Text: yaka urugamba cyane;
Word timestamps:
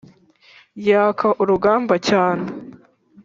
yaka 0.87 1.27
urugamba 1.41 1.95
cyane; 2.07 2.45